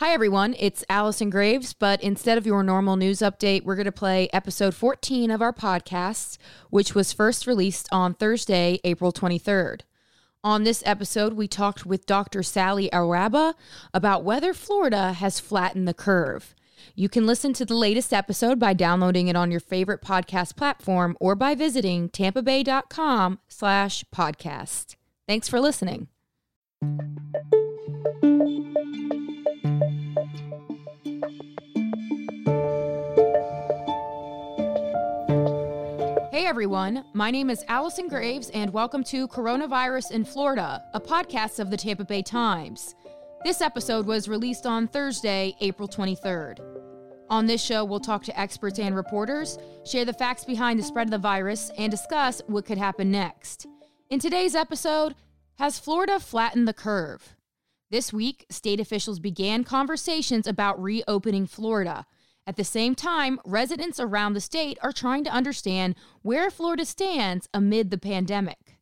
Hi, 0.00 0.14
everyone. 0.14 0.56
It's 0.58 0.82
Allison 0.88 1.28
Graves, 1.28 1.74
but 1.74 2.02
instead 2.02 2.38
of 2.38 2.46
your 2.46 2.62
normal 2.62 2.96
news 2.96 3.18
update, 3.18 3.64
we're 3.64 3.74
going 3.76 3.84
to 3.84 3.92
play 3.92 4.30
episode 4.32 4.74
14 4.74 5.30
of 5.30 5.42
our 5.42 5.52
podcast, 5.52 6.38
which 6.70 6.94
was 6.94 7.12
first 7.12 7.46
released 7.46 7.86
on 7.92 8.14
Thursday, 8.14 8.80
April 8.82 9.12
23rd. 9.12 9.82
On 10.42 10.64
this 10.64 10.82
episode, 10.86 11.34
we 11.34 11.46
talked 11.46 11.84
with 11.84 12.06
Dr. 12.06 12.42
Sally 12.42 12.88
Alrabaa 12.90 13.52
about 13.92 14.24
whether 14.24 14.54
Florida 14.54 15.12
has 15.12 15.38
flattened 15.38 15.86
the 15.86 15.92
curve. 15.92 16.54
You 16.94 17.10
can 17.10 17.26
listen 17.26 17.52
to 17.52 17.66
the 17.66 17.74
latest 17.74 18.14
episode 18.14 18.58
by 18.58 18.72
downloading 18.72 19.28
it 19.28 19.36
on 19.36 19.50
your 19.50 19.60
favorite 19.60 20.00
podcast 20.00 20.56
platform 20.56 21.14
or 21.20 21.34
by 21.34 21.54
visiting 21.54 22.08
tampabay.com 22.08 23.38
slash 23.48 24.06
podcast. 24.14 24.96
Thanks 25.28 25.46
for 25.46 25.60
listening. 25.60 26.08
Hey 36.40 36.46
everyone, 36.46 37.04
my 37.12 37.30
name 37.30 37.50
is 37.50 37.66
Allison 37.68 38.08
Graves, 38.08 38.48
and 38.54 38.72
welcome 38.72 39.04
to 39.04 39.28
Coronavirus 39.28 40.10
in 40.10 40.24
Florida, 40.24 40.82
a 40.94 40.98
podcast 40.98 41.58
of 41.58 41.68
the 41.68 41.76
Tampa 41.76 42.02
Bay 42.06 42.22
Times. 42.22 42.94
This 43.44 43.60
episode 43.60 44.06
was 44.06 44.26
released 44.26 44.64
on 44.64 44.88
Thursday, 44.88 45.54
April 45.60 45.86
23rd. 45.86 46.60
On 47.28 47.44
this 47.44 47.62
show, 47.62 47.84
we'll 47.84 48.00
talk 48.00 48.24
to 48.24 48.40
experts 48.40 48.78
and 48.78 48.96
reporters, 48.96 49.58
share 49.84 50.06
the 50.06 50.14
facts 50.14 50.46
behind 50.46 50.78
the 50.78 50.82
spread 50.82 51.08
of 51.08 51.10
the 51.10 51.18
virus, 51.18 51.70
and 51.76 51.90
discuss 51.90 52.40
what 52.46 52.64
could 52.64 52.78
happen 52.78 53.10
next. 53.10 53.66
In 54.08 54.18
today's 54.18 54.54
episode, 54.54 55.16
has 55.58 55.78
Florida 55.78 56.18
flattened 56.18 56.66
the 56.66 56.72
curve? 56.72 57.36
This 57.90 58.14
week, 58.14 58.46
state 58.48 58.80
officials 58.80 59.18
began 59.18 59.62
conversations 59.62 60.46
about 60.46 60.82
reopening 60.82 61.46
Florida. 61.46 62.06
At 62.46 62.56
the 62.56 62.64
same 62.64 62.94
time, 62.94 63.38
residents 63.44 64.00
around 64.00 64.32
the 64.32 64.40
state 64.40 64.78
are 64.82 64.92
trying 64.92 65.24
to 65.24 65.30
understand 65.30 65.94
where 66.22 66.50
Florida 66.50 66.84
stands 66.84 67.48
amid 67.54 67.90
the 67.90 67.98
pandemic. 67.98 68.78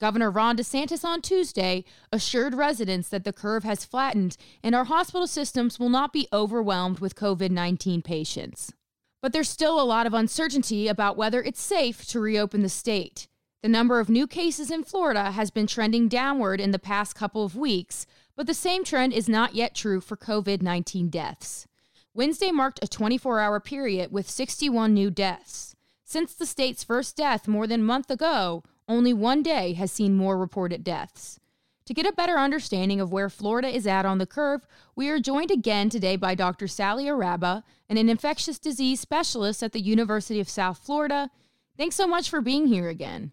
Governor 0.00 0.30
Ron 0.30 0.56
DeSantis 0.56 1.04
on 1.04 1.20
Tuesday 1.20 1.84
assured 2.10 2.54
residents 2.54 3.10
that 3.10 3.24
the 3.24 3.34
curve 3.34 3.64
has 3.64 3.84
flattened 3.84 4.38
and 4.62 4.74
our 4.74 4.84
hospital 4.84 5.26
systems 5.26 5.78
will 5.78 5.90
not 5.90 6.12
be 6.12 6.26
overwhelmed 6.32 7.00
with 7.00 7.14
COVID 7.14 7.50
19 7.50 8.00
patients. 8.00 8.72
But 9.20 9.34
there's 9.34 9.50
still 9.50 9.78
a 9.78 9.84
lot 9.84 10.06
of 10.06 10.14
uncertainty 10.14 10.88
about 10.88 11.18
whether 11.18 11.42
it's 11.42 11.60
safe 11.60 12.06
to 12.06 12.20
reopen 12.20 12.62
the 12.62 12.70
state. 12.70 13.28
The 13.62 13.68
number 13.68 14.00
of 14.00 14.08
new 14.08 14.26
cases 14.26 14.70
in 14.70 14.84
Florida 14.84 15.32
has 15.32 15.50
been 15.50 15.66
trending 15.66 16.08
downward 16.08 16.62
in 16.62 16.70
the 16.70 16.78
past 16.78 17.14
couple 17.14 17.44
of 17.44 17.54
weeks, 17.54 18.06
but 18.34 18.46
the 18.46 18.54
same 18.54 18.84
trend 18.84 19.12
is 19.12 19.28
not 19.28 19.54
yet 19.54 19.74
true 19.74 20.00
for 20.00 20.16
COVID 20.16 20.62
19 20.62 21.10
deaths. 21.10 21.66
Wednesday 22.12 22.50
marked 22.50 22.80
a 22.82 22.88
24 22.88 23.38
hour 23.38 23.60
period 23.60 24.10
with 24.10 24.28
61 24.28 24.92
new 24.92 25.10
deaths. 25.10 25.76
Since 26.04 26.34
the 26.34 26.46
state's 26.46 26.82
first 26.82 27.16
death 27.16 27.46
more 27.46 27.68
than 27.68 27.80
a 27.80 27.84
month 27.84 28.10
ago, 28.10 28.64
only 28.88 29.12
one 29.12 29.44
day 29.44 29.74
has 29.74 29.92
seen 29.92 30.16
more 30.16 30.36
reported 30.36 30.82
deaths. 30.82 31.38
To 31.86 31.94
get 31.94 32.06
a 32.06 32.12
better 32.12 32.36
understanding 32.36 33.00
of 33.00 33.12
where 33.12 33.28
Florida 33.28 33.68
is 33.68 33.86
at 33.86 34.04
on 34.04 34.18
the 34.18 34.26
curve, 34.26 34.66
we 34.96 35.08
are 35.08 35.20
joined 35.20 35.52
again 35.52 35.88
today 35.88 36.16
by 36.16 36.34
Dr. 36.34 36.66
Sally 36.66 37.04
Alrabaa, 37.04 37.62
an 37.88 37.96
infectious 37.96 38.58
disease 38.58 39.00
specialist 39.00 39.62
at 39.62 39.72
the 39.72 39.80
University 39.80 40.40
of 40.40 40.48
South 40.48 40.78
Florida. 40.78 41.30
Thanks 41.76 41.94
so 41.94 42.08
much 42.08 42.28
for 42.28 42.40
being 42.40 42.66
here 42.66 42.88
again. 42.88 43.30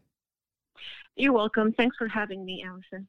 You're 1.15 1.33
welcome. 1.33 1.73
Thanks 1.73 1.97
for 1.97 2.07
having 2.07 2.45
me, 2.45 2.63
Allison. 2.67 3.07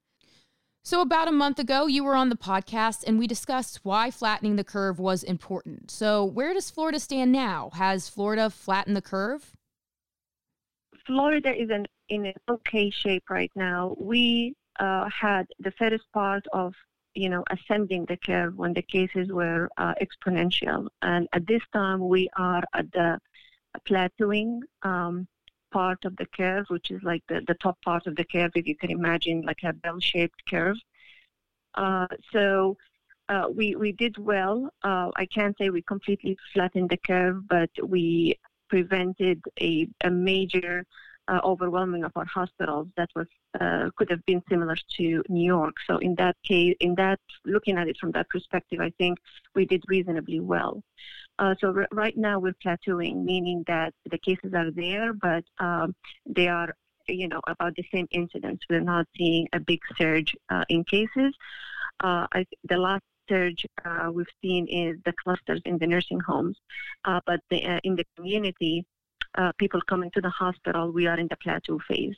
So, 0.89 1.03
about 1.03 1.29
a 1.29 1.33
month 1.33 1.59
ago, 1.59 1.87
you 1.87 2.03
were 2.03 2.17
on 2.17 2.31
the 2.31 2.35
podcast 2.35 3.05
and 3.07 3.19
we 3.19 3.27
discussed 3.27 3.81
why 3.83 4.11
flattening 4.11 4.57
the 4.57 4.65
curve 4.65 4.99
was 4.99 5.23
important. 5.23 5.91
So, 5.91 6.25
where 6.25 6.55
does 6.55 6.71
Florida 6.71 6.99
stand 6.99 7.31
now? 7.31 7.69
Has 7.75 8.09
Florida 8.09 8.49
flattened 8.49 8.97
the 8.97 9.03
curve? 9.03 9.55
Florida 11.07 11.55
is 11.55 11.69
in, 11.69 11.85
in 12.09 12.25
an 12.25 12.33
okay 12.49 12.89
shape 12.89 13.25
right 13.29 13.53
now. 13.55 13.97
We 13.99 14.55
uh, 14.81 15.11
had 15.11 15.47
the 15.59 15.73
first 15.73 16.05
part 16.15 16.47
of 16.55 16.73
you 17.13 17.29
know 17.29 17.45
ascending 17.51 18.07
the 18.07 18.17
curve 18.17 18.57
when 18.57 18.73
the 18.73 18.81
cases 18.81 19.31
were 19.31 19.69
uh, 19.77 19.93
exponential, 20.01 20.89
and 21.03 21.29
at 21.35 21.47
this 21.47 21.65
time 21.75 22.09
we 22.09 22.31
are 22.39 22.65
at 22.73 22.91
the 22.93 23.19
plateauing 23.87 24.61
um, 24.85 25.29
part 25.71 26.05
of 26.05 26.17
the 26.17 26.27
curve, 26.27 26.67
which 26.69 26.91
is 26.91 27.03
like 27.03 27.23
the, 27.29 27.43
the 27.47 27.55
top 27.55 27.81
part 27.83 28.07
of 28.07 28.17
the 28.17 28.25
curve, 28.25 28.53
if 28.55 28.67
you 28.67 28.77
can 28.77 28.91
imagine, 28.91 29.43
like 29.43 29.63
a 29.65 29.73
bell-shaped 29.73 30.43
curve. 30.49 30.77
Uh, 31.75 32.07
so 32.33 32.77
uh, 33.29 33.47
we 33.55 33.75
we 33.77 33.93
did 33.93 34.17
well. 34.19 34.71
Uh, 34.83 35.11
I 35.17 35.27
can't 35.27 35.57
say 35.59 35.71
we 35.71 35.83
completely 35.83 36.37
flattened 36.53 36.91
the 36.91 36.97
curve, 36.97 37.47
but 37.49 37.71
we 37.83 38.39
prevented 38.69 39.43
a, 39.61 39.89
a 40.03 40.11
major 40.11 40.85
uh, 41.29 41.41
overwhelming 41.45 42.05
of 42.05 42.13
our 42.17 42.25
hospitals 42.25 42.89
that 42.97 43.11
was 43.15 43.27
uh, 43.61 43.91
could 43.97 44.11
have 44.11 44.25
been 44.25 44.43
similar 44.49 44.77
to 44.97 45.23
New 45.29 45.45
York. 45.45 45.75
So 45.87 45.99
in 45.99 46.15
that 46.17 46.37
case, 46.43 46.75
in 46.81 46.95
that 46.97 47.21
looking 47.45 47.77
at 47.77 47.89
it 47.89 47.99
from 47.99 48.13
that 48.13 48.29
perspective, 48.31 48.81
I 48.81 48.91
think 48.99 49.19
we 49.55 49.67
did 49.67 49.83
reasonably 49.89 50.41
well. 50.41 50.83
Uh, 51.39 51.55
so 51.61 51.73
r- 51.75 51.89
right 51.93 52.17
now 52.17 52.39
we're 52.39 52.55
plateauing, 52.65 53.25
meaning 53.25 53.65
that 53.67 53.95
the 54.11 54.19
cases 54.19 54.53
are 54.55 54.71
there, 54.71 55.13
but 55.13 55.45
um, 55.59 55.95
they 56.27 56.49
are, 56.49 56.75
you 57.07 57.29
know, 57.29 57.41
about 57.47 57.75
the 57.77 57.85
same 57.93 58.09
incidence. 58.11 58.61
We're 58.69 58.81
not 58.81 59.07
seeing 59.17 59.47
a 59.53 59.61
big 59.61 59.81
surge 59.97 60.35
uh, 60.51 60.65
in 60.69 60.85
cases. 60.85 61.33
Uh, 62.03 62.27
I, 62.33 62.45
the 62.65 62.77
last 62.77 63.03
surge 63.29 63.67
uh, 63.85 64.11
we've 64.13 64.27
seen 64.43 64.67
is 64.67 64.97
the 65.05 65.13
clusters 65.23 65.61
in 65.65 65.79
the 65.79 65.87
nursing 65.87 66.21
homes, 66.21 66.57
uh, 67.05 67.21
but 67.27 67.41
the, 67.51 67.65
uh, 67.65 67.81
in 67.85 67.95
the 67.95 68.05
community, 68.17 68.85
people 69.59 69.81
coming 69.83 70.11
to 70.11 70.21
the 70.21 70.31
hospital, 70.31 70.91
we 70.91 71.07
are 71.07 71.19
in 71.19 71.29
the 71.29 71.37
plateau 71.37 71.79
phase. 71.87 72.17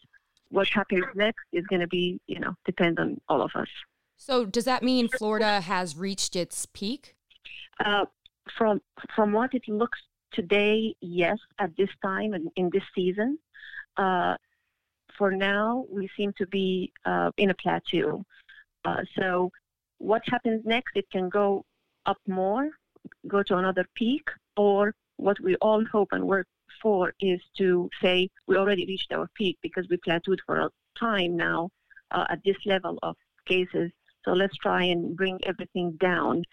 What 0.50 0.68
happens 0.68 1.04
next 1.14 1.44
is 1.52 1.66
going 1.66 1.80
to 1.80 1.86
be, 1.86 2.18
you 2.26 2.40
know, 2.40 2.54
depend 2.64 2.98
on 2.98 3.20
all 3.28 3.42
of 3.42 3.50
us. 3.54 3.68
So 4.16 4.46
does 4.46 4.64
that 4.64 4.82
mean 4.82 5.08
Florida 5.08 5.60
has 5.60 5.96
reached 5.96 6.34
its 6.36 6.66
peak? 6.66 7.16
Uh, 7.84 8.06
from 8.56 8.80
from 9.14 9.32
what 9.32 9.54
it 9.54 9.66
looks 9.68 10.00
today, 10.32 10.94
yes, 11.00 11.38
at 11.58 11.76
this 11.76 11.90
time 12.02 12.34
and 12.34 12.48
in 12.56 12.70
this 12.72 12.84
season. 12.94 13.38
Uh, 13.96 14.36
for 15.18 15.30
now, 15.30 15.84
we 15.90 16.08
seem 16.16 16.32
to 16.38 16.46
be 16.46 16.92
uh, 17.04 17.30
in 17.36 17.50
a 17.50 17.54
plateau. 17.54 18.24
Uh, 18.84 19.02
so, 19.18 19.50
what 19.98 20.22
happens 20.26 20.64
next? 20.64 20.96
It 20.96 21.10
can 21.10 21.28
go 21.28 21.64
up 22.06 22.18
more, 22.26 22.70
go 23.28 23.42
to 23.42 23.56
another 23.56 23.86
peak, 23.94 24.26
or 24.56 24.94
what 25.16 25.38
we 25.40 25.56
all 25.56 25.84
hope 25.84 26.08
and 26.12 26.26
work 26.26 26.46
for 26.80 27.12
is 27.20 27.40
to 27.58 27.90
say 28.00 28.30
we 28.46 28.56
already 28.56 28.86
reached 28.86 29.12
our 29.12 29.28
peak 29.34 29.58
because 29.60 29.86
we 29.90 29.98
plateaued 29.98 30.38
for 30.46 30.60
a 30.60 30.70
time 30.98 31.36
now 31.36 31.68
uh, 32.12 32.24
at 32.30 32.42
this 32.44 32.56
level 32.64 32.98
of 33.02 33.16
cases. 33.46 33.90
So 34.24 34.32
let's 34.32 34.56
try 34.56 34.84
and 34.84 35.16
bring 35.16 35.38
everything 35.44 35.92
down 36.00 36.44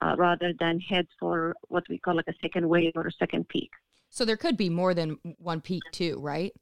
uh, 0.00 0.14
rather 0.18 0.52
than 0.58 0.80
head 0.80 1.06
for 1.18 1.54
what 1.68 1.84
we 1.88 1.98
call 1.98 2.16
like 2.16 2.28
a 2.28 2.34
second 2.42 2.68
wave 2.68 2.92
or 2.94 3.06
a 3.06 3.12
second 3.12 3.48
peak. 3.48 3.70
So 4.10 4.24
there 4.24 4.36
could 4.36 4.56
be 4.56 4.70
more 4.70 4.94
than 4.94 5.18
one 5.38 5.60
peak 5.60 5.82
too, 5.92 6.18
right? 6.20 6.52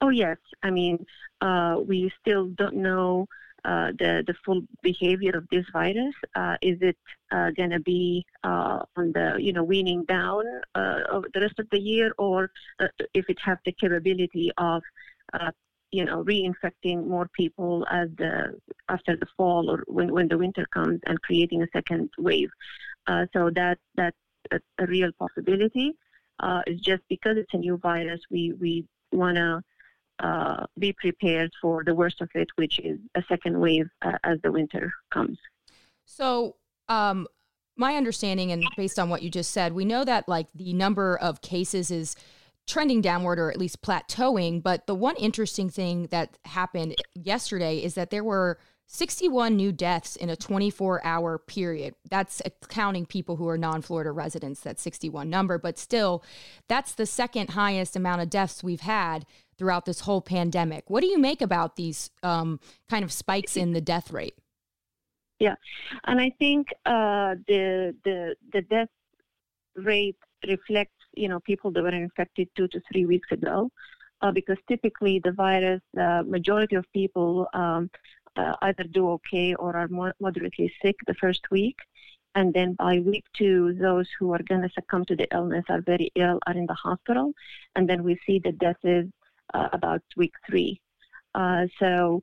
Oh 0.00 0.08
yes, 0.08 0.38
I 0.62 0.70
mean 0.70 1.04
uh, 1.40 1.76
we 1.86 2.10
still 2.20 2.46
don't 2.48 2.76
know 2.76 3.26
uh, 3.64 3.92
the 3.98 4.24
the 4.26 4.34
full 4.44 4.62
behavior 4.82 5.36
of 5.36 5.46
this 5.50 5.66
virus. 5.72 6.14
Uh, 6.34 6.56
is 6.62 6.78
it 6.80 6.96
uh, 7.30 7.50
going 7.50 7.70
to 7.70 7.80
be 7.80 8.24
uh, 8.44 8.80
on 8.96 9.12
the 9.12 9.36
you 9.38 9.52
know 9.52 9.62
weaning 9.62 10.04
down 10.04 10.44
uh, 10.74 11.00
of 11.10 11.24
the 11.34 11.40
rest 11.40 11.58
of 11.58 11.68
the 11.70 11.78
year, 11.78 12.12
or 12.18 12.50
if 13.14 13.28
it 13.28 13.38
have 13.40 13.58
the 13.64 13.72
capability 13.72 14.50
of 14.56 14.82
you 15.92 16.04
know, 16.04 16.22
reinfecting 16.24 17.06
more 17.06 17.28
people 17.36 17.86
as 17.90 18.08
the 18.16 18.58
after 18.88 19.16
the 19.16 19.26
fall 19.36 19.70
or 19.70 19.84
when, 19.86 20.12
when 20.12 20.28
the 20.28 20.38
winter 20.38 20.66
comes 20.72 21.00
and 21.06 21.20
creating 21.22 21.62
a 21.62 21.66
second 21.72 22.10
wave. 22.18 22.50
Uh, 23.06 23.26
so 23.32 23.50
that 23.54 23.78
that's 23.96 24.16
a, 24.52 24.86
real 24.86 25.10
possibility. 25.18 25.96
Uh, 26.38 26.62
it's 26.66 26.80
just 26.80 27.02
because 27.08 27.36
it's 27.36 27.52
a 27.54 27.58
new 27.58 27.76
virus, 27.76 28.20
we 28.30 28.52
we 28.52 28.84
want 29.12 29.36
to 29.36 29.62
uh, 30.20 30.66
be 30.78 30.92
prepared 30.92 31.50
for 31.60 31.82
the 31.84 31.94
worst 31.94 32.20
of 32.20 32.28
it, 32.34 32.48
which 32.56 32.78
is 32.80 32.98
a 33.14 33.22
second 33.28 33.58
wave 33.58 33.88
uh, 34.02 34.18
as 34.24 34.38
the 34.42 34.52
winter 34.52 34.92
comes. 35.10 35.38
So, 36.04 36.56
um, 36.88 37.26
my 37.76 37.96
understanding, 37.96 38.52
and 38.52 38.62
based 38.76 38.98
on 38.98 39.08
what 39.08 39.22
you 39.22 39.30
just 39.30 39.50
said, 39.52 39.72
we 39.72 39.84
know 39.84 40.04
that 40.04 40.28
like 40.28 40.48
the 40.54 40.72
number 40.72 41.16
of 41.16 41.40
cases 41.40 41.90
is 41.90 42.16
trending 42.66 43.00
downward 43.00 43.38
or 43.38 43.50
at 43.50 43.58
least 43.58 43.82
plateauing. 43.82 44.62
But 44.62 44.86
the 44.86 44.94
one 44.94 45.16
interesting 45.16 45.70
thing 45.70 46.08
that 46.10 46.38
happened 46.44 46.94
yesterday 47.14 47.78
is 47.78 47.94
that 47.94 48.10
there 48.10 48.24
were 48.24 48.58
61 48.92 49.54
new 49.54 49.70
deaths 49.70 50.16
in 50.16 50.30
a 50.30 50.36
24 50.36 51.04
hour 51.04 51.38
period. 51.38 51.94
That's 52.10 52.42
counting 52.68 53.06
people 53.06 53.36
who 53.36 53.48
are 53.48 53.56
non 53.56 53.82
Florida 53.82 54.10
residents, 54.10 54.60
that 54.62 54.80
61 54.80 55.30
number. 55.30 55.58
But 55.58 55.78
still, 55.78 56.24
that's 56.66 56.92
the 56.92 57.06
second 57.06 57.50
highest 57.50 57.94
amount 57.94 58.22
of 58.22 58.30
deaths 58.30 58.64
we've 58.64 58.80
had 58.80 59.26
throughout 59.56 59.84
this 59.84 60.00
whole 60.00 60.20
pandemic. 60.20 60.90
What 60.90 61.02
do 61.02 61.06
you 61.06 61.18
make 61.18 61.40
about 61.40 61.76
these 61.76 62.10
um, 62.24 62.58
kind 62.88 63.04
of 63.04 63.12
spikes 63.12 63.56
in 63.56 63.72
the 63.72 63.80
death 63.80 64.10
rate? 64.10 64.34
Yeah, 65.38 65.54
and 66.04 66.20
I 66.20 66.30
think 66.38 66.66
uh, 66.84 67.36
the 67.46 67.94
the 68.04 68.34
the 68.52 68.62
death 68.62 68.88
rate 69.76 70.18
reflects 70.48 70.99
you 71.14 71.28
know 71.28 71.40
people 71.40 71.70
that 71.72 71.82
were 71.82 71.90
infected 71.90 72.48
two 72.56 72.68
to 72.68 72.80
three 72.90 73.06
weeks 73.06 73.30
ago, 73.32 73.70
uh, 74.22 74.32
because 74.32 74.58
typically 74.68 75.20
the 75.22 75.32
virus, 75.32 75.80
the 75.94 76.24
majority 76.26 76.76
of 76.76 76.84
people 76.92 77.48
um, 77.54 77.90
uh, 78.36 78.54
either 78.62 78.84
do 78.84 79.10
okay 79.10 79.54
or 79.54 79.76
are 79.76 79.88
moderately 80.20 80.72
sick 80.82 80.96
the 81.06 81.14
first 81.14 81.50
week, 81.50 81.76
and 82.34 82.54
then 82.54 82.74
by 82.74 83.00
week 83.00 83.24
two, 83.36 83.74
those 83.74 84.08
who 84.18 84.32
are 84.32 84.42
going 84.48 84.62
to 84.62 84.70
succumb 84.70 85.04
to 85.06 85.16
the 85.16 85.26
illness 85.32 85.64
are 85.68 85.80
very 85.80 86.10
ill, 86.14 86.38
are 86.46 86.54
in 86.54 86.66
the 86.66 86.74
hospital, 86.74 87.32
and 87.74 87.88
then 87.88 88.04
we 88.04 88.18
see 88.26 88.38
the 88.38 88.52
deaths 88.52 89.10
uh, 89.54 89.68
about 89.72 90.02
week 90.16 90.34
three. 90.48 90.80
Uh, 91.34 91.66
so, 91.78 92.22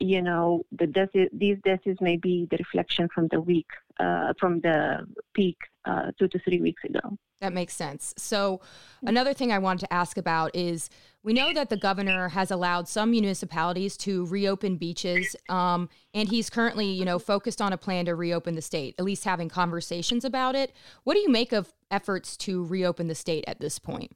you 0.00 0.22
know, 0.22 0.64
the 0.72 0.86
deaths, 0.86 1.12
these 1.32 1.58
deaths 1.62 2.00
may 2.00 2.16
be 2.16 2.48
the 2.50 2.56
reflection 2.56 3.08
from 3.14 3.28
the 3.28 3.40
week, 3.40 3.68
uh, 4.00 4.32
from 4.40 4.60
the 4.60 5.06
peak 5.34 5.58
uh, 5.84 6.10
two 6.18 6.26
to 6.28 6.38
three 6.40 6.60
weeks 6.60 6.82
ago. 6.84 7.16
That 7.40 7.52
makes 7.52 7.74
sense. 7.74 8.12
So, 8.18 8.60
another 9.02 9.32
thing 9.32 9.50
I 9.50 9.58
wanted 9.58 9.80
to 9.80 9.92
ask 9.92 10.18
about 10.18 10.54
is 10.54 10.90
we 11.22 11.32
know 11.32 11.52
that 11.54 11.70
the 11.70 11.76
governor 11.76 12.28
has 12.28 12.50
allowed 12.50 12.88
some 12.88 13.10
municipalities 13.10 13.96
to 13.98 14.26
reopen 14.26 14.76
beaches, 14.76 15.36
um, 15.48 15.88
and 16.12 16.28
he's 16.28 16.50
currently, 16.50 16.86
you 16.86 17.04
know, 17.04 17.18
focused 17.18 17.62
on 17.62 17.72
a 17.72 17.78
plan 17.78 18.06
to 18.06 18.14
reopen 18.14 18.56
the 18.56 18.62
state, 18.62 18.94
at 18.98 19.04
least 19.04 19.24
having 19.24 19.48
conversations 19.48 20.24
about 20.24 20.54
it. 20.54 20.72
What 21.04 21.14
do 21.14 21.20
you 21.20 21.30
make 21.30 21.52
of 21.52 21.72
efforts 21.90 22.36
to 22.38 22.64
reopen 22.64 23.08
the 23.08 23.14
state 23.14 23.44
at 23.46 23.60
this 23.60 23.78
point? 23.78 24.12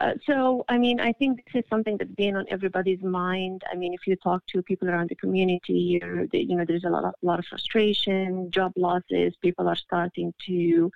Uh, 0.00 0.14
so, 0.24 0.64
I 0.68 0.78
mean, 0.78 0.98
I 0.98 1.12
think 1.12 1.44
this 1.44 1.62
is 1.62 1.68
something 1.68 1.98
that's 1.98 2.10
been 2.12 2.34
on 2.34 2.46
everybody's 2.48 3.02
mind. 3.02 3.62
I 3.70 3.76
mean, 3.76 3.92
if 3.92 4.06
you 4.06 4.16
talk 4.16 4.42
to 4.46 4.62
people 4.62 4.88
around 4.88 5.10
the 5.10 5.14
community, 5.14 6.00
you 6.32 6.56
know, 6.56 6.64
there's 6.66 6.84
a 6.84 6.88
lot 6.88 7.04
of, 7.04 7.12
lot 7.20 7.38
of 7.38 7.44
frustration, 7.44 8.50
job 8.50 8.72
losses. 8.76 9.34
People 9.42 9.68
are 9.68 9.76
starting 9.76 10.32
to 10.46 10.90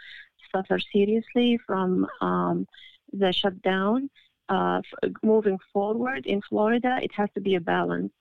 suffer 0.50 0.78
seriously 0.78 1.58
from 1.66 2.06
um, 2.22 2.66
the 3.12 3.30
shutdown. 3.32 4.08
Uh, 4.48 4.80
moving 5.22 5.58
forward 5.72 6.24
in 6.26 6.40
Florida, 6.42 6.98
it 7.02 7.12
has 7.12 7.28
to 7.34 7.40
be 7.40 7.56
a 7.56 7.60
balance. 7.60 8.12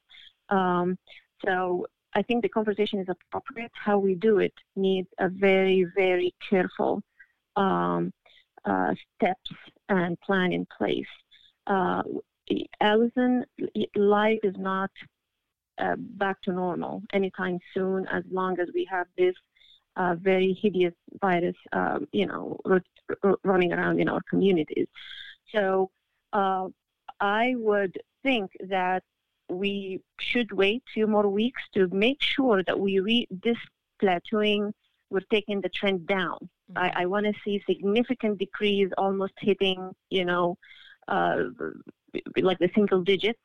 Um, 0.49 0.97
so 1.45 1.87
I 2.13 2.21
think 2.23 2.41
the 2.41 2.49
conversation 2.49 2.99
is 2.99 3.07
appropriate. 3.09 3.71
How 3.73 3.99
we 3.99 4.15
do 4.15 4.39
it 4.39 4.53
needs 4.75 5.07
a 5.17 5.29
very, 5.29 5.85
very 5.95 6.33
careful 6.49 7.01
um, 7.55 8.11
uh, 8.65 8.93
steps 9.15 9.51
and 9.89 10.19
plan 10.21 10.51
in 10.51 10.65
place. 10.77 11.07
Uh, 11.67 12.03
Allison, 12.81 13.45
life 13.95 14.39
is 14.43 14.55
not 14.57 14.91
uh, 15.79 15.95
back 15.97 16.41
to 16.43 16.51
normal 16.51 17.01
anytime 17.13 17.59
soon 17.73 18.05
as 18.07 18.23
long 18.31 18.59
as 18.59 18.69
we 18.73 18.85
have 18.89 19.07
this 19.17 19.35
uh, 19.95 20.15
very 20.15 20.53
hideous 20.53 20.93
virus, 21.21 21.55
um, 21.71 22.07
you 22.11 22.25
know, 22.25 22.57
r- 22.65 22.83
r- 23.23 23.37
running 23.43 23.71
around 23.73 23.99
in 23.99 24.09
our 24.09 24.21
communities. 24.29 24.87
So 25.51 25.91
uh, 26.33 26.67
I 27.19 27.55
would 27.57 27.97
think 28.23 28.51
that 28.69 29.03
we 29.49 30.01
should 30.19 30.51
wait 30.51 30.83
a 30.87 30.91
few 30.93 31.07
more 31.07 31.27
weeks 31.27 31.61
to 31.75 31.87
make 31.89 32.21
sure 32.21 32.63
that 32.63 32.79
we 32.79 32.99
reach 32.99 33.27
this 33.43 33.57
plateauing, 34.01 34.73
we're 35.13 35.31
taking 35.31 35.61
the 35.61 35.69
trend 35.69 36.07
down. 36.07 36.37
Mm-hmm. 36.71 36.77
I, 36.77 37.03
I 37.03 37.05
want 37.05 37.25
to 37.25 37.33
see 37.45 37.63
significant 37.65 38.39
decrease, 38.39 38.91
almost 38.97 39.33
hitting, 39.39 39.91
you 40.09 40.25
know, 40.25 40.57
uh, 41.07 41.43
like 42.41 42.59
the 42.59 42.69
single 42.75 43.01
digits, 43.01 43.39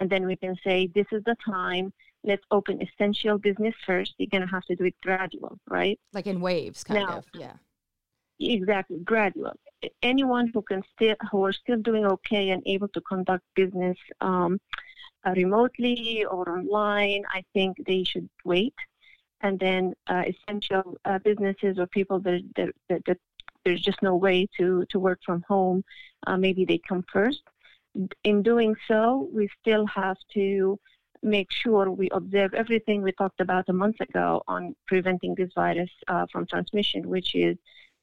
and 0.00 0.10
then 0.10 0.26
we 0.26 0.36
can 0.36 0.56
say 0.64 0.88
this 0.94 1.06
is 1.12 1.22
the 1.24 1.36
time 1.44 1.92
let's 2.24 2.44
open 2.50 2.80
essential 2.80 3.38
business 3.38 3.74
first. 3.86 4.14
You're 4.18 4.28
going 4.30 4.42
to 4.42 4.48
have 4.48 4.64
to 4.66 4.76
do 4.76 4.84
it 4.84 4.94
gradual, 5.02 5.58
right? 5.68 5.98
Like 6.12 6.26
in 6.26 6.40
waves, 6.40 6.84
kind 6.84 7.00
now, 7.00 7.18
of. 7.18 7.24
Yeah. 7.34 7.54
Exactly, 8.40 8.98
gradual. 9.04 9.52
Anyone 10.02 10.50
who 10.52 10.62
can 10.62 10.82
still 10.94 11.14
who 11.30 11.44
are 11.44 11.52
still 11.52 11.78
doing 11.78 12.04
okay 12.06 12.50
and 12.50 12.62
able 12.66 12.88
to 12.88 13.00
conduct 13.02 13.44
business 13.54 13.96
um, 14.20 14.58
uh, 15.24 15.32
remotely 15.36 16.24
or 16.24 16.58
online, 16.58 17.22
I 17.32 17.44
think 17.52 17.76
they 17.86 18.02
should 18.02 18.28
wait. 18.44 18.74
And 19.42 19.58
then 19.58 19.94
uh, 20.06 20.24
essential 20.26 20.98
uh, 21.04 21.18
businesses 21.18 21.78
or 21.78 21.86
people 21.86 22.20
that, 22.20 22.42
that, 22.56 22.70
that, 22.88 23.04
that, 23.06 23.18
there's 23.64 23.80
just 23.80 24.02
no 24.02 24.16
way 24.16 24.48
to, 24.58 24.84
to 24.90 24.98
work 24.98 25.20
from 25.24 25.44
home, 25.48 25.84
uh, 26.26 26.36
maybe 26.36 26.64
they 26.64 26.78
come 26.78 27.04
first. 27.12 27.42
In 28.24 28.42
doing 28.42 28.74
so, 28.88 29.28
we 29.32 29.48
still 29.60 29.86
have 29.86 30.16
to 30.34 30.78
make 31.22 31.52
sure 31.52 31.90
we 31.90 32.08
observe 32.10 32.54
everything 32.54 33.02
we 33.02 33.12
talked 33.12 33.40
about 33.40 33.68
a 33.68 33.72
month 33.72 34.00
ago 34.00 34.42
on 34.48 34.74
preventing 34.86 35.34
this 35.34 35.50
virus 35.54 35.90
uh, 36.08 36.26
from 36.32 36.46
transmission, 36.46 37.08
which 37.08 37.34
is 37.34 37.56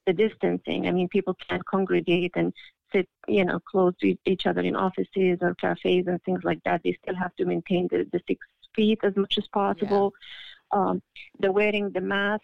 the 0.05 0.13
distancing. 0.13 0.87
I 0.87 0.91
mean, 0.91 1.09
people 1.09 1.35
can't 1.47 1.65
congregate 1.65 2.31
and 2.35 2.53
sit, 2.91 3.07
you 3.27 3.45
know, 3.45 3.59
close 3.59 3.93
to 4.01 4.15
each 4.25 4.47
other 4.47 4.61
in 4.61 4.75
offices 4.75 5.39
or 5.41 5.53
cafes 5.55 6.07
and 6.07 6.21
things 6.23 6.43
like 6.43 6.63
that. 6.63 6.81
They 6.83 6.97
still 7.03 7.15
have 7.15 7.35
to 7.35 7.45
maintain 7.45 7.87
the, 7.91 8.07
the 8.11 8.21
six 8.27 8.45
feet 8.75 8.99
as 9.03 9.15
much 9.15 9.37
as 9.37 9.47
possible. 9.47 10.13
Yeah. 10.13 10.25
Um, 10.71 11.01
the 11.39 11.51
wearing 11.51 11.91
the 11.91 12.01
mask 12.01 12.43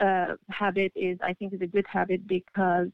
uh, 0.00 0.34
habit 0.48 0.92
is, 0.94 1.18
I 1.22 1.34
think, 1.34 1.52
is 1.52 1.60
a 1.60 1.66
good 1.66 1.86
habit 1.86 2.26
because 2.26 2.88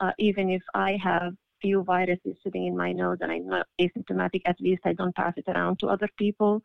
uh, 0.00 0.12
even 0.18 0.50
if 0.50 0.62
I 0.74 0.98
have 1.02 1.34
few 1.60 1.82
viruses 1.82 2.36
sitting 2.42 2.66
in 2.66 2.76
my 2.76 2.92
nose 2.92 3.18
and 3.20 3.32
I'm 3.32 3.48
not 3.48 3.66
asymptomatic, 3.80 4.42
at 4.44 4.60
least 4.60 4.82
I 4.84 4.92
don't 4.92 5.14
pass 5.14 5.34
it 5.36 5.48
around 5.48 5.78
to 5.80 5.88
other 5.88 6.08
people. 6.18 6.62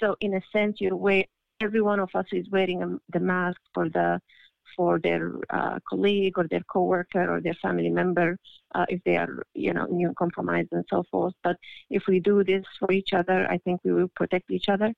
So 0.00 0.16
in 0.20 0.34
a 0.34 0.42
sense, 0.52 0.80
you're 0.80 0.96
way, 0.96 1.28
every 1.60 1.82
one 1.82 2.00
of 2.00 2.10
us 2.14 2.26
is 2.32 2.48
wearing 2.50 2.82
a, 2.82 2.98
the 3.12 3.20
mask 3.20 3.60
for 3.72 3.88
the 3.88 4.20
for 4.76 4.98
their 4.98 5.32
uh, 5.50 5.78
colleague 5.88 6.36
or 6.36 6.48
their 6.48 6.64
coworker 6.72 7.30
or 7.32 7.40
their 7.40 7.54
family 7.54 7.90
member 7.90 8.36
uh, 8.74 8.84
if 8.88 9.00
they 9.04 9.16
are, 9.16 9.44
you 9.54 9.72
know, 9.72 9.84
immune 9.86 10.14
compromised 10.18 10.70
and 10.72 10.84
so 10.90 11.04
forth. 11.12 11.34
But 11.44 11.56
if 11.90 12.06
we 12.08 12.18
do 12.18 12.42
this 12.42 12.64
for 12.78 12.90
each 12.90 13.12
other, 13.12 13.46
I 13.48 13.58
think 13.58 13.80
we 13.84 13.92
will 13.92 14.10
protect 14.16 14.50
each 14.50 14.68
other. 14.68 14.92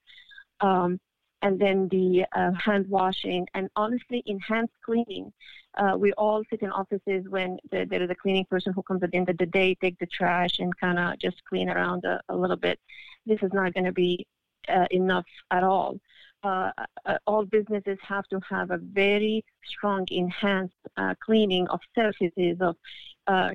Um, 0.60 0.98
and 1.42 1.58
then 1.58 1.88
the 1.88 2.24
uh, 2.34 2.52
hand 2.52 2.86
washing, 2.88 3.46
and 3.54 3.68
honestly, 3.76 4.22
enhanced 4.26 4.74
cleaning. 4.84 5.32
Uh, 5.76 5.94
we 5.96 6.12
all 6.14 6.42
sit 6.48 6.62
in 6.62 6.70
offices 6.70 7.28
when 7.28 7.58
the, 7.70 7.84
there 7.84 8.02
is 8.02 8.10
a 8.10 8.14
cleaning 8.14 8.46
person 8.46 8.72
who 8.72 8.82
comes 8.82 9.02
at 9.02 9.10
the 9.10 9.16
end 9.16 9.28
of 9.28 9.36
the 9.36 9.46
day, 9.46 9.74
take 9.74 9.98
the 9.98 10.06
trash, 10.06 10.58
and 10.58 10.76
kind 10.78 10.98
of 10.98 11.18
just 11.18 11.44
clean 11.44 11.68
around 11.68 12.04
a, 12.04 12.20
a, 12.30 12.36
little 12.36 12.56
bit. 12.56 12.80
This 13.26 13.42
is 13.42 13.52
not 13.52 13.74
going 13.74 13.84
to 13.84 13.92
be 13.92 14.26
uh, 14.68 14.86
enough 14.90 15.26
at 15.50 15.62
all. 15.62 15.98
Uh, 16.42 16.70
uh, 17.04 17.18
all 17.26 17.44
businesses 17.44 17.98
have 18.02 18.26
to 18.28 18.40
have 18.48 18.70
a 18.70 18.78
very 18.78 19.44
strong, 19.64 20.06
enhanced 20.10 20.74
uh, 20.96 21.14
cleaning 21.24 21.66
of 21.68 21.80
surfaces 21.94 22.56
of, 22.60 22.76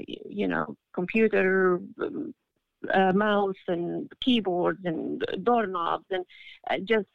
you 0.05 0.47
know, 0.47 0.75
computer. 0.93 1.79
Uh, 2.91 3.13
mouse 3.13 3.53
and 3.67 4.11
keyboards 4.21 4.79
and 4.85 5.23
doorknobs 5.43 6.05
and 6.09 6.25
uh, 6.71 6.77
just 6.83 7.05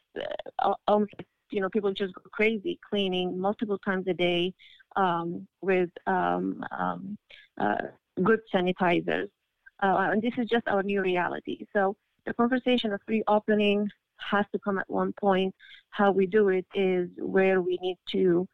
uh, 0.60 0.74
almost 0.86 1.12
you 1.50 1.60
know 1.60 1.68
people 1.68 1.92
just 1.92 2.14
go 2.14 2.22
crazy 2.30 2.78
cleaning 2.88 3.36
multiple 3.36 3.76
times 3.78 4.06
a 4.06 4.14
day 4.14 4.54
um, 4.94 5.44
with 5.62 5.90
um, 6.06 6.64
um, 6.70 7.18
uh, 7.58 7.78
good 8.22 8.38
sanitizers. 8.54 9.28
Uh, 9.82 10.10
and 10.12 10.22
this 10.22 10.34
is 10.38 10.48
just 10.48 10.68
our 10.68 10.84
new 10.84 11.02
reality. 11.02 11.66
So 11.72 11.96
the 12.24 12.32
conversation 12.32 12.92
of 12.92 13.00
reopening 13.08 13.90
has 14.18 14.46
to 14.52 14.60
come 14.60 14.78
at 14.78 14.88
one 14.88 15.12
point. 15.14 15.52
How 15.90 16.12
we 16.12 16.26
do 16.26 16.48
it 16.50 16.66
is 16.74 17.10
where 17.18 17.60
we 17.60 17.76
need 17.82 17.98
to 18.12 18.48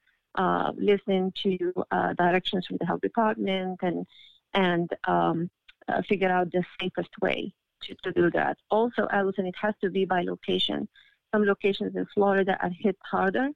listen 0.77 1.31
to 1.43 1.73
directions 2.17 2.67
from 2.67 2.79
the 2.79 2.87
health 2.87 3.03
department 3.03 3.81
and 3.83 4.07
and 4.55 4.91
um, 5.07 5.51
uh, 5.89 6.03
figure 6.09 6.31
out 6.31 6.51
the 6.53 6.65
safest 6.81 7.11
way 7.21 7.53
to, 7.83 7.95
to 8.05 8.13
do 8.13 8.31
that. 8.31 8.57
Also, 8.71 9.09
Allison, 9.11 9.47
it 9.47 9.57
has 9.61 9.75
to 9.83 9.91
be 9.91 10.05
by 10.05 10.23
location. 10.23 10.89
Some 11.33 11.45
locations 11.45 11.97
in 11.97 12.07
Florida 12.15 12.59
are 12.63 12.71
hit 12.71 12.97
harder. 13.03 13.49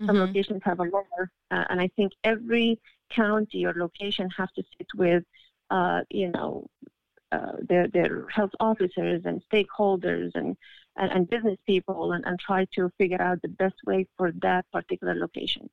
Some 0.00 0.08
mm-hmm. 0.08 0.26
locations 0.26 0.62
have 0.64 0.78
a 0.80 0.84
lower, 0.84 1.30
uh, 1.50 1.64
and 1.70 1.80
I 1.80 1.88
think 1.96 2.12
every 2.22 2.78
county 3.10 3.64
or 3.64 3.72
location 3.74 4.28
has 4.36 4.50
to 4.56 4.62
sit 4.76 4.86
with, 4.94 5.24
uh, 5.70 6.02
you 6.10 6.28
know, 6.28 6.66
uh, 7.32 7.52
their 7.68 7.88
their 7.88 8.26
health 8.28 8.50
officers 8.60 9.22
and 9.24 9.42
stakeholders 9.50 10.30
and, 10.34 10.56
and, 10.96 11.10
and 11.12 11.30
business 11.30 11.58
people 11.66 12.12
and, 12.12 12.24
and 12.26 12.38
try 12.38 12.66
to 12.74 12.90
figure 12.98 13.20
out 13.20 13.40
the 13.40 13.48
best 13.48 13.74
way 13.86 14.06
for 14.16 14.32
that 14.42 14.66
particular 14.70 15.14
location. 15.14 15.68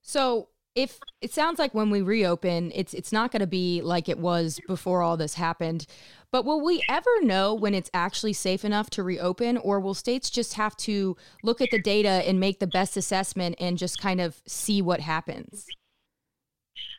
So 0.00 0.48
if 0.76 1.00
it 1.22 1.32
sounds 1.32 1.58
like 1.58 1.74
when 1.74 1.88
we 1.88 2.02
reopen, 2.02 2.70
it's 2.74 2.92
it's 2.92 3.10
not 3.10 3.32
going 3.32 3.40
to 3.40 3.46
be 3.46 3.80
like 3.80 4.08
it 4.10 4.18
was 4.18 4.60
before 4.68 5.02
all 5.02 5.16
this 5.16 5.34
happened. 5.34 5.86
But 6.30 6.44
will 6.44 6.62
we 6.62 6.84
ever 6.88 7.22
know 7.22 7.54
when 7.54 7.74
it's 7.74 7.90
actually 7.94 8.34
safe 8.34 8.62
enough 8.64 8.90
to 8.90 9.02
reopen, 9.02 9.56
or 9.56 9.80
will 9.80 9.94
states 9.94 10.28
just 10.28 10.54
have 10.54 10.76
to 10.78 11.16
look 11.42 11.62
at 11.62 11.70
the 11.70 11.80
data 11.80 12.08
and 12.08 12.38
make 12.38 12.60
the 12.60 12.66
best 12.66 12.96
assessment 12.96 13.56
and 13.58 13.78
just 13.78 13.98
kind 14.00 14.20
of 14.20 14.42
see 14.46 14.82
what 14.82 15.00
happens? 15.00 15.66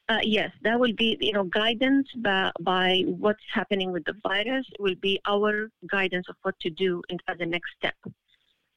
Uh, 0.09 0.19
yes, 0.23 0.51
that 0.63 0.79
will 0.79 0.93
be 0.93 1.15
you 1.19 1.33
know 1.33 1.43
guidance 1.43 2.07
by, 2.17 2.51
by 2.61 3.03
what's 3.05 3.43
happening 3.53 3.91
with 3.91 4.05
the 4.05 4.15
virus 4.23 4.65
will 4.79 4.95
be 5.01 5.21
our 5.27 5.69
guidance 5.91 6.25
of 6.29 6.35
what 6.41 6.59
to 6.61 6.71
do 6.71 7.03
as 7.27 7.37
the 7.37 7.45
next 7.45 7.69
step. 7.77 7.95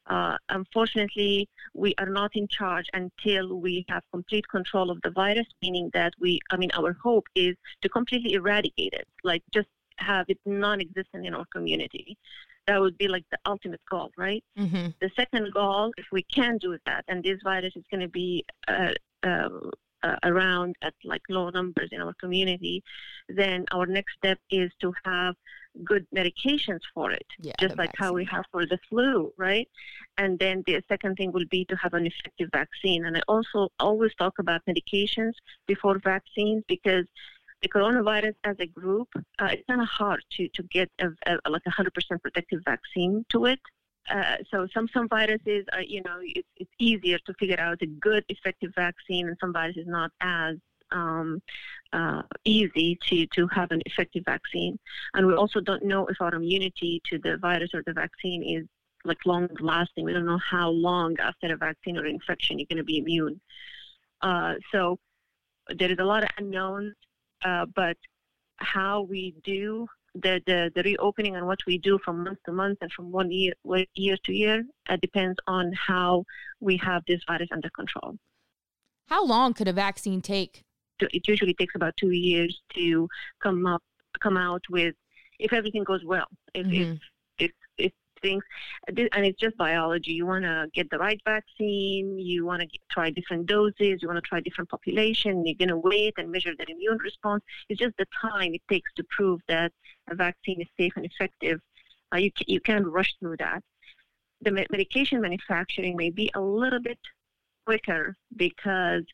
Uh, 0.07 0.37
unfortunately, 0.49 1.49
we 1.75 1.95
are 1.99 2.09
not 2.09 2.31
in 2.35 2.49
charge 2.49 2.87
until 2.95 3.55
we 3.55 3.85
have 3.89 4.03
complete 4.13 4.47
control 4.49 4.91
of 4.91 5.01
the 5.03 5.11
virus, 5.11 5.47
meaning 5.63 5.91
that 5.93 6.13
we, 6.19 6.41
I 6.51 6.57
mean, 6.57 6.71
our 6.75 6.97
hope 7.03 7.27
is 7.35 7.55
to 7.83 7.89
completely 7.89 8.35
eradicate 8.35 8.93
it, 8.93 9.07
like 9.23 9.43
just 9.53 9.69
have 9.99 10.27
it 10.29 10.39
non 10.47 10.81
existent 10.81 11.27
in 11.27 11.35
our 11.35 11.45
community. 11.53 12.17
That 12.67 12.81
would 12.81 12.99
be 12.99 13.09
like 13.09 13.25
the 13.31 13.39
ultimate 13.47 13.81
goal, 13.91 14.11
right? 14.17 14.45
Mm-hmm. 14.59 14.89
The 15.01 15.11
second 15.17 15.53
goal, 15.53 15.93
if 15.97 16.07
we 16.13 16.23
can 16.23 16.59
do 16.59 16.77
that, 16.87 17.05
and 17.09 17.23
this 17.23 17.39
virus 17.43 17.75
is 17.77 17.85
going 17.91 18.01
to 18.01 18.09
be 18.09 18.45
uh, 18.69 18.93
uh, 19.23 19.49
uh, 20.03 20.17
around 20.25 20.77
at 20.83 20.95
like 21.05 21.23
low 21.29 21.51
numbers 21.51 21.89
in 21.93 22.01
our 22.01 22.15
community, 22.15 22.83
then 23.29 23.65
our 23.73 23.87
next 23.87 24.15
step 24.15 24.39
is 24.51 24.71
to 24.81 24.93
have 25.05 25.35
good 25.85 26.07
medications 26.15 26.81
for 26.93 27.13
it, 27.13 27.27
Yeah, 27.41 27.53
just 27.61 27.77
like 27.79 27.93
how 27.97 28.13
we 28.13 28.25
have 28.25 28.45
for 28.51 28.67
the 28.67 28.79
flu, 28.89 29.33
right? 29.37 29.69
And 30.19 30.39
then 30.39 30.63
the 30.67 30.83
second 30.89 31.17
thing 31.17 31.33
will 31.33 31.47
be 31.51 31.65
to 31.67 31.77
have 31.77 31.95
an 31.95 32.07
effective 32.07 32.49
vaccine. 32.53 33.05
And 33.05 33.17
I 33.17 33.23
also 33.29 33.69
always 33.79 34.15
talk 34.17 34.39
about 34.39 34.63
medications 34.69 35.33
before 35.67 35.99
vaccines 35.99 36.65
because 36.67 37.07
the 37.63 37.69
coronavirus 37.69 38.35
as 38.45 38.57
a 38.59 38.67
group, 38.67 39.09
uh, 39.39 39.49
it's 39.53 39.63
kind 39.69 39.81
of 39.81 39.89
hard 39.89 40.25
to, 40.33 40.49
to 40.49 40.63
get 40.65 40.91
a, 40.99 41.09
a, 41.27 41.51
like 41.51 41.63
a 41.67 41.71
100% 41.71 41.91
protective 42.23 42.61
vaccine 42.65 43.25
to 43.29 43.47
it. 43.47 43.61
Uh, 44.09 44.37
so 44.51 44.67
some 44.73 44.89
some 44.89 45.09
viruses 45.09 45.65
are 45.73 45.83
you 45.83 46.03
know 46.03 46.19
it's, 46.23 46.49
it's 46.57 46.71
easier 46.79 47.19
to 47.27 47.35
figure 47.35 47.61
out 47.61 47.79
a 47.83 47.87
good 47.87 48.25
effective 48.29 48.73
vaccine, 48.75 49.29
and 49.29 49.37
some 49.41 49.53
viruses 49.53 49.87
not 49.87 50.11
as 50.21 50.57
um, 50.93 51.41
uh, 51.93 52.23
easy 52.45 52.99
to 53.09 53.27
to 53.27 53.47
have 53.49 53.71
an 53.71 53.83
effective 53.87 54.25
vaccine. 54.25 54.79
And 55.15 55.27
we 55.27 55.35
also 55.35 55.61
don't 55.61 55.85
know 55.85 56.07
if 56.07 56.21
our 56.21 56.35
immunity 56.35 57.03
to 57.11 57.19
the 57.19 57.37
virus 57.37 57.71
or 57.75 57.83
the 57.87 57.93
vaccine 57.93 58.43
is 58.43 58.67
like 59.05 59.19
long 59.27 59.49
lasting. 59.61 60.05
We 60.05 60.13
don't 60.13 60.27
know 60.27 60.39
how 60.39 60.71
long 60.71 61.19
after 61.21 61.53
a 61.53 61.57
vaccine 61.57 61.97
or 61.97 62.07
infection 62.07 62.59
you're 62.59 62.67
going 62.67 62.79
to 62.79 62.85
be 62.85 62.99
immune. 62.99 63.41
Uh, 64.23 64.55
so 64.73 64.99
there 65.69 65.91
is 65.91 65.99
a 65.99 66.05
lot 66.05 66.23
of 66.23 66.29
unknowns, 66.39 66.95
uh, 67.45 67.67
but 67.75 67.97
how 68.57 69.03
we 69.03 69.35
do 69.43 69.87
the, 70.15 70.41
the, 70.47 70.71
the 70.75 70.83
reopening 70.83 71.37
and 71.37 71.47
what 71.47 71.59
we 71.67 71.79
do 71.79 71.99
from 72.05 72.25
month 72.25 72.39
to 72.47 72.53
month 72.53 72.79
and 72.81 72.93
from 72.93 73.11
one 73.13 73.31
year 73.31 73.53
year 73.95 74.17
to 74.25 74.33
year 74.33 74.65
uh, 74.89 74.97
depends 75.01 75.39
on 75.47 75.73
how 75.73 76.25
we 76.61 76.77
have 76.79 77.03
this 77.07 77.21
virus 77.27 77.49
under 77.53 77.71
control. 77.71 78.17
How 79.07 79.25
long 79.25 79.55
could 79.55 79.69
a 79.69 79.73
vaccine 79.73 80.21
take? 80.21 80.63
It 81.01 81.27
usually 81.27 81.55
takes 81.55 81.75
about 81.75 81.97
two 81.97 82.11
years 82.11 82.61
to 82.75 83.09
come 83.43 83.67
up 83.67 83.83
come 84.21 84.37
out 84.37 84.63
with 84.69 84.95
if 85.39 85.53
everything 85.53 85.85
goes 85.85 86.05
well. 86.05 86.27
If 86.55 86.67
Mhm. 86.67 86.75
if 86.75 86.89
if 86.89 87.01
things 88.23 88.43
and 88.89 89.25
it's 89.27 89.41
just 89.41 89.57
biology. 89.57 90.13
You 90.13 90.27
want 90.27 90.45
to 90.45 90.69
get 90.73 90.91
the 90.91 90.99
right 90.99 91.21
vaccine. 91.25 92.19
You 92.19 92.45
want 92.45 92.63
to 92.63 92.69
try 92.91 93.11
different 93.11 93.47
doses. 93.47 94.01
You 94.01 94.09
want 94.09 94.17
to 94.23 94.29
try 94.29 94.41
different 94.41 94.71
population. 94.71 95.45
You're 95.45 95.57
going 95.57 95.69
to 95.69 95.77
wait 95.77 96.15
and 96.19 96.31
measure 96.31 96.53
their 96.57 96.67
immune 96.69 96.99
response. 96.99 97.43
It's 97.69 97.81
just 97.81 97.97
the 97.99 98.07
time 98.21 98.55
it 98.55 98.63
takes 98.69 98.93
to 98.95 99.05
prove 99.11 99.41
that 99.49 99.73
a 100.09 100.15
vaccine 100.15 100.61
is 100.61 100.69
safe 100.79 100.93
and 100.97 101.05
effective. 101.05 101.61
Uh, 102.13 102.19
you 102.19 102.31
you 102.47 102.61
can't 102.61 102.87
rush 102.87 103.15
through 103.21 103.37
that. 103.39 103.63
The 104.43 104.67
medication 104.71 105.21
manufacturing 105.21 105.97
may 105.97 106.11
be 106.11 106.31
a 106.35 106.41
little 106.41 106.81
bit 106.81 106.99
quicker 107.67 108.17
because 108.37 109.05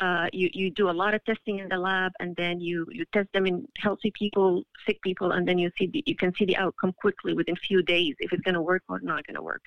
uh, 0.00 0.28
you, 0.32 0.48
you 0.52 0.70
do 0.70 0.88
a 0.88 0.92
lot 0.92 1.14
of 1.14 1.24
testing 1.24 1.58
in 1.58 1.68
the 1.68 1.76
lab 1.76 2.12
and 2.20 2.34
then 2.36 2.60
you, 2.60 2.86
you 2.90 3.04
test 3.12 3.28
them 3.32 3.46
in 3.46 3.66
healthy 3.78 4.12
people, 4.12 4.62
sick 4.86 5.00
people, 5.02 5.32
and 5.32 5.46
then 5.46 5.58
you 5.58 5.70
see 5.78 5.88
the, 5.88 6.02
you 6.06 6.14
can 6.14 6.32
see 6.34 6.44
the 6.44 6.56
outcome 6.56 6.92
quickly 7.00 7.34
within 7.34 7.54
a 7.54 7.66
few 7.66 7.82
days 7.82 8.14
if 8.20 8.32
it's 8.32 8.42
going 8.42 8.54
to 8.54 8.62
work 8.62 8.82
or 8.88 9.00
not 9.00 9.26
going 9.26 9.34
to 9.34 9.42
work. 9.42 9.62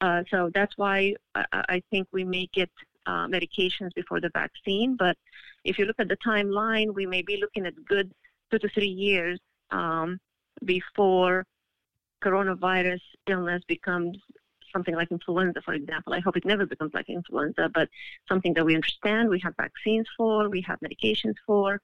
Uh, 0.00 0.22
so 0.30 0.50
that's 0.52 0.76
why 0.76 1.14
I, 1.34 1.44
I 1.52 1.82
think 1.90 2.08
we 2.12 2.24
may 2.24 2.48
get 2.52 2.70
uh, 3.06 3.26
medications 3.26 3.94
before 3.94 4.20
the 4.20 4.30
vaccine. 4.34 4.96
But 4.96 5.16
if 5.64 5.78
you 5.78 5.84
look 5.84 6.00
at 6.00 6.08
the 6.08 6.16
timeline, 6.16 6.92
we 6.92 7.06
may 7.06 7.22
be 7.22 7.36
looking 7.40 7.66
at 7.66 7.74
good 7.84 8.10
two 8.50 8.58
to 8.58 8.68
three 8.68 8.86
years 8.86 9.38
um, 9.70 10.18
before 10.64 11.46
coronavirus 12.22 13.00
illness 13.26 13.62
becomes 13.68 14.18
something 14.74 14.94
like 14.94 15.10
influenza, 15.10 15.62
for 15.62 15.72
example. 15.72 16.12
I 16.12 16.20
hope 16.20 16.36
it 16.36 16.44
never 16.44 16.66
becomes 16.66 16.92
like 16.92 17.08
influenza, 17.08 17.70
but 17.72 17.88
something 18.28 18.52
that 18.54 18.64
we 18.66 18.74
understand, 18.74 19.30
we 19.30 19.40
have 19.40 19.54
vaccines 19.56 20.06
for, 20.16 20.50
we 20.50 20.60
have 20.62 20.78
medications 20.80 21.36
for, 21.46 21.80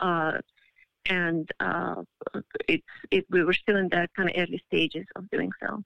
uh, 0.00 0.32
and 1.06 1.50
uh, 1.60 2.02
it's 2.68 2.86
it, 3.10 3.24
we 3.30 3.42
were 3.44 3.52
still 3.52 3.76
in 3.76 3.88
the 3.88 4.08
kind 4.16 4.28
of 4.28 4.36
early 4.36 4.62
stages 4.66 5.06
of 5.16 5.28
doing 5.30 5.50
so. 5.60 5.82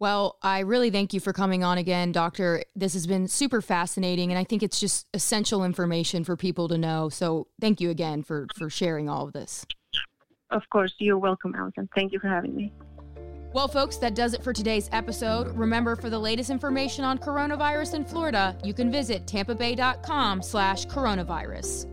Well, 0.00 0.38
I 0.42 0.60
really 0.60 0.90
thank 0.90 1.14
you 1.14 1.20
for 1.20 1.32
coming 1.32 1.62
on 1.62 1.78
again, 1.78 2.10
Doctor. 2.10 2.64
This 2.74 2.94
has 2.94 3.06
been 3.06 3.28
super 3.28 3.62
fascinating, 3.62 4.30
and 4.30 4.38
I 4.38 4.44
think 4.44 4.62
it's 4.62 4.80
just 4.80 5.06
essential 5.14 5.64
information 5.64 6.24
for 6.24 6.36
people 6.36 6.68
to 6.68 6.78
know. 6.78 7.08
So, 7.08 7.46
thank 7.60 7.80
you 7.80 7.90
again 7.90 8.22
for 8.22 8.46
for 8.56 8.68
sharing 8.68 9.08
all 9.08 9.26
of 9.26 9.32
this. 9.32 9.64
Of 10.50 10.62
course, 10.70 10.94
you're 10.98 11.18
welcome, 11.18 11.54
Allison. 11.56 11.88
Thank 11.94 12.12
you 12.12 12.18
for 12.18 12.28
having 12.28 12.54
me. 12.54 12.72
Well, 13.54 13.68
folks, 13.68 13.98
that 13.98 14.16
does 14.16 14.34
it 14.34 14.42
for 14.42 14.52
today's 14.52 14.90
episode. 14.90 15.56
Remember, 15.56 15.94
for 15.94 16.10
the 16.10 16.18
latest 16.18 16.50
information 16.50 17.04
on 17.04 17.18
coronavirus 17.18 17.94
in 17.94 18.04
Florida, 18.04 18.56
you 18.64 18.74
can 18.74 18.90
visit 18.90 19.26
tampabay.com 19.26 20.42
slash 20.42 20.86
coronavirus. 20.86 21.86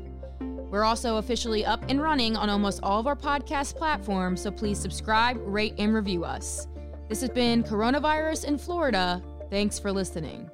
We're 0.72 0.84
also 0.84 1.18
officially 1.18 1.64
up 1.64 1.84
and 1.88 2.02
running 2.02 2.36
on 2.36 2.50
almost 2.50 2.80
all 2.82 3.00
of 3.00 3.06
our 3.06 3.16
podcast 3.16 3.76
platforms, 3.76 4.42
so 4.42 4.50
please 4.50 4.80
subscribe, 4.80 5.38
rate, 5.42 5.76
and 5.78 5.94
review 5.94 6.24
us. 6.24 6.68
This 7.10 7.22
has 7.22 7.30
been 7.30 7.64
Coronavirus 7.64 8.46
in 8.46 8.58
Florida. 8.58 9.22
Thanks 9.52 9.78
for 9.78 9.92
listening. 9.92 10.50